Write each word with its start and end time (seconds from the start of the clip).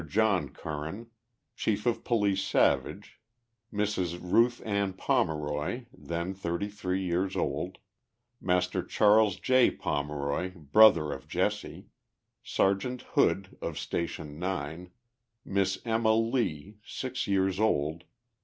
John 0.07 0.49
Curran. 0.49 1.11
Chief 1.55 1.85
of 1.85 2.03
Police 2.03 2.41
Savage. 2.43 3.19
t 3.69 3.77
Mrs. 3.77 4.19
Ruth 4.19 4.59
Ann 4.65 4.93
Pomeroy, 4.93 5.85
then 5.95 6.33
33 6.33 6.99
years 6.99 7.35
old. 7.35 7.77
Master 8.41 8.81
Charles 8.81 9.35
J. 9.39 9.69
Pomeroy, 9.69 10.53
brother 10.55 11.11
of 11.11 11.27
Jesse. 11.27 11.85
Sergeant 12.43 13.03
Hood 13.13 13.55
of 13.61 13.77
Station 13.77 14.39
9. 14.39 14.89
Miss 15.45 15.77
Emma 15.85 16.15
Lee, 16.15 16.77
G 16.81 17.11
years 17.31 17.59
old. 17.59 18.05